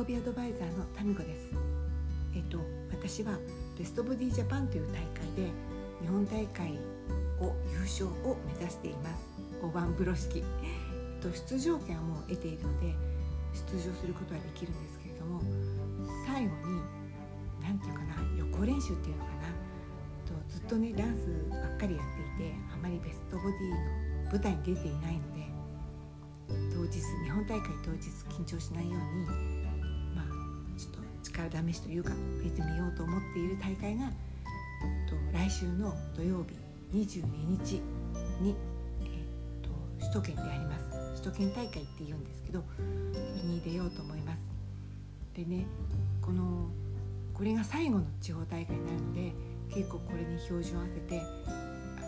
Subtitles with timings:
[0.00, 1.50] 喜びアドバイザーのタミコです。
[2.34, 2.58] えっと
[2.90, 3.36] 私は
[3.78, 5.52] ベストボディジャパンという大会で
[6.00, 6.78] 日本大会
[7.38, 9.28] を優勝を目指しています。
[9.62, 10.42] 大盤風呂敷。
[11.20, 12.94] と出場権はもう得ているので
[13.52, 15.42] 出場することはできるんですけれども
[16.24, 16.80] 最後に
[17.60, 19.52] 何て言うかな予行練習っていうのかな。
[20.24, 25.44] とずっとねダンスばっかりやっていてあまりベストボディの舞台に出ていないので
[26.72, 29.59] 当日日本大会当日緊張しないように
[31.32, 32.12] 力試しというか
[32.42, 34.10] 出てみようと思っている大会が
[35.32, 36.56] 来週の土曜日
[36.96, 37.24] 22
[37.62, 37.80] 日
[38.40, 38.56] に、
[39.00, 42.82] えー、と首都圏であります首都圏大会って言うんですけどそ
[43.46, 44.38] れに出ようと思います。
[45.34, 45.66] でね
[46.20, 46.68] この
[47.34, 49.32] これが最後の地方大会になるので
[49.74, 52.00] 結構これに標準を合わせてあ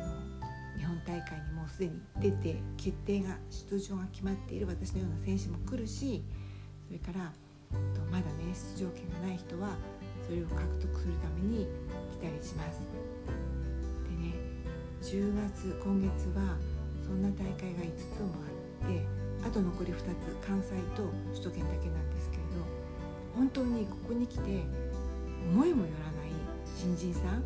[0.74, 6.22] の日本大会にもうすでに出て決定が出場が決まっている私のような選手も来るし
[6.86, 7.32] それから
[8.10, 9.76] まだね出場権がない人は
[10.26, 11.66] それを獲得するために
[12.12, 12.80] 来たりします。
[14.04, 14.34] でね
[15.00, 16.56] 10月今月は
[17.04, 19.04] そんな大会が5つもあって
[19.44, 22.64] あと残り2つ関西と首都圏だけなんですけれど
[23.34, 24.62] 本当にここに来て
[25.50, 26.30] 思いもよらない
[26.76, 27.42] 新人さん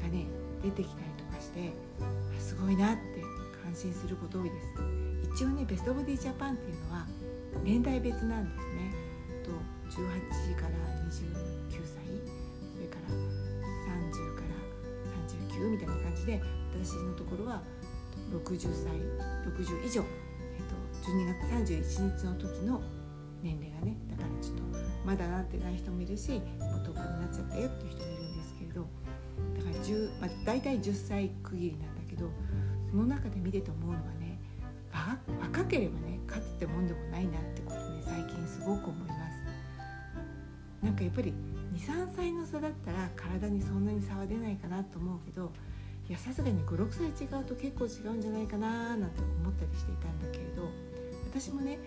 [0.00, 0.26] がね
[0.62, 1.72] 出てきたりとかして
[2.38, 3.22] すごいなって
[3.62, 7.06] 感心すること多いです一応ねベストボディジャパンっていうのは
[7.64, 8.69] 年代別なんです
[9.50, 10.70] と18から
[11.10, 11.34] 29
[11.82, 12.06] 歳
[12.74, 14.54] それから30から
[15.26, 16.40] 39みたいな感じで
[16.72, 17.62] 私のところは
[18.32, 18.94] 60歳
[19.50, 22.80] 60以上、えっと、12月31日の時の
[23.42, 24.62] 年齢がねだからちょっと
[25.04, 28.86] まだなってない人もいるしもう10日になっちゃったよっていう人もいるんですけれど
[29.56, 32.30] だから10、まあ、大体10歳区切りなんだけど
[32.88, 34.38] その中で見てて思うのはね
[35.40, 39.19] 若ければね勝つってもんでもないなってことね最近すごく思います。
[40.82, 41.32] なんかやっぱり
[41.74, 45.52] 23歳の差だったら体にそんなに差は出ないかなと思うけど
[46.08, 50.68] いやさすがに56歳違うと結構違うんじゃないかななんて思ったりしていたんだけれど
[51.30, 51.78] 私もね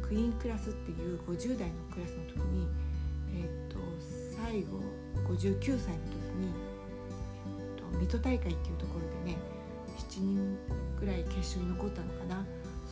[0.00, 2.66] クイーンクラスっていう50代のクラスの時に、
[3.34, 3.78] えーと、
[4.36, 4.80] 最後
[5.28, 6.54] 59歳の時に、
[7.66, 9.38] えーと、水戸大会っていうところでね
[9.98, 10.58] 7人
[11.00, 12.46] ぐらい決勝に残ったのかな。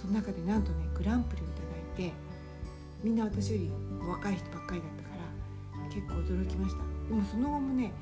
[0.04, 1.60] その中でなんとねグランプリをいた
[2.00, 2.12] だいて
[3.03, 3.70] みんな私より
[4.06, 5.03] 若い人ばっかりだった
[5.94, 7.93] 結構驚きましたでもその後もね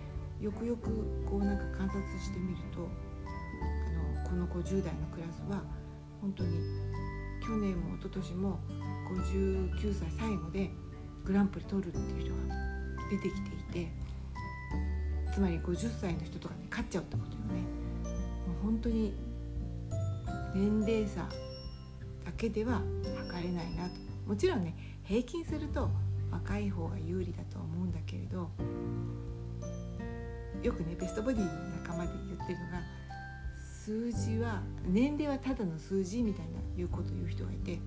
[0.41, 0.89] よくよく
[1.29, 2.89] こうなんか観察してみると
[3.61, 5.63] あのこの50代のクラスは
[6.21, 6.59] 本当に
[7.43, 8.59] 去年も一昨年も
[9.15, 10.71] 59歳最後で
[11.25, 12.55] グランプリ取るっていう人が
[13.11, 13.93] 出てきていて
[15.35, 17.63] つまり50歳の人とかに勝っちゃうってことよね。
[18.47, 19.15] もう本当に
[20.55, 21.23] 年齢差
[22.25, 22.83] だけでは
[23.29, 23.95] 測れないなと
[24.27, 24.75] もちろんね
[25.05, 25.89] 平均すると
[26.33, 28.51] 若い方が有利だと思うんだけれど
[30.63, 31.47] よくねベストボディの
[31.83, 32.83] 仲間で言ってるのが
[33.85, 37.81] 数字は年齢はただの数字みたいな言うことを言う人がいて、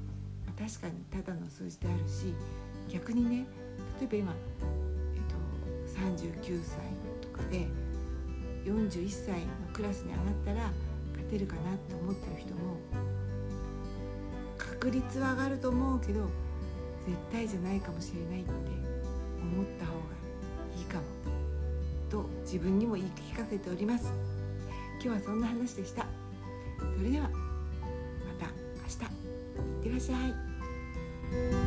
[0.60, 2.34] 確かにただの数字であるし
[2.90, 3.46] 逆にね
[4.02, 4.34] 例えば今、
[5.16, 6.00] えっと、
[6.42, 6.80] 39歳
[7.22, 7.68] とかで
[8.66, 10.72] 41歳のクラスに上がったら
[11.14, 12.78] 勝てるかなって思ってる人も
[14.58, 16.30] 確率は上がると思うけど
[17.06, 18.52] 絶対じゃないかもしれないって
[19.42, 20.00] 思った方が
[20.78, 21.04] いいかも
[22.10, 24.12] と自分にも言い聞かせております。
[25.04, 26.06] 今日はそんな話でした。
[26.98, 27.32] それではま
[28.40, 28.48] た
[28.82, 29.26] 明日。
[29.66, 31.65] いってらっしゃい。